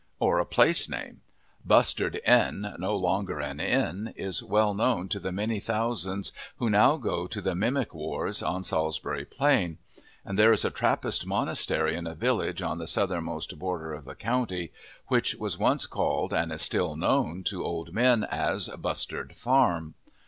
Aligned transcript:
Or 0.17 0.39
a 0.39 0.47
place 0.47 0.89
name: 0.89 1.21
Bustard 1.63 2.19
Inn, 2.25 2.73
no 2.79 2.95
longer 2.95 3.39
an 3.39 3.59
inn, 3.59 4.13
is 4.17 4.41
well 4.41 4.73
known 4.73 5.07
to 5.09 5.19
the 5.19 5.31
many 5.31 5.59
thousands 5.59 6.31
who 6.57 6.71
now 6.71 6.97
go 6.97 7.27
to 7.27 7.39
the 7.39 7.53
mimic 7.53 7.93
wars 7.93 8.41
on 8.41 8.63
Salisbury 8.63 9.25
Plain; 9.25 9.77
and 10.25 10.39
there 10.39 10.51
is 10.51 10.65
a 10.65 10.71
Trappist 10.71 11.27
monastery 11.27 11.95
in 11.95 12.07
a 12.07 12.15
village 12.15 12.63
on 12.63 12.79
the 12.79 12.87
southernmost 12.87 13.59
border 13.59 13.93
of 13.93 14.05
the 14.05 14.15
county, 14.15 14.73
which 15.05 15.35
was 15.35 15.59
once 15.59 15.85
called, 15.85 16.33
and 16.33 16.51
is 16.51 16.63
still 16.63 16.95
known 16.95 17.43
to 17.43 17.63
old 17.63 17.93
men 17.93 18.23
as, 18.23 18.69
"Bustard 18.69 19.35
Farm." 19.35 19.93